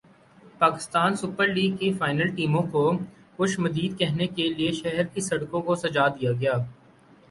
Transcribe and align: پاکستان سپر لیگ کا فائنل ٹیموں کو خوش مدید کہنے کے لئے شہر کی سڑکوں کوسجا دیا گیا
پاکستان 0.59 1.15
سپر 1.15 1.47
لیگ 1.47 1.75
کا 1.79 1.89
فائنل 1.99 2.29
ٹیموں 2.35 2.63
کو 2.71 2.83
خوش 3.37 3.57
مدید 3.59 3.97
کہنے 3.99 4.27
کے 4.35 4.49
لئے 4.53 4.71
شہر 4.81 5.03
کی 5.13 5.21
سڑکوں 5.21 5.61
کوسجا 5.67 6.07
دیا 6.15 6.31
گیا 6.39 6.55